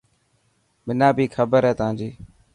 [0.85, 2.09] منا بي کبر هي تانجي.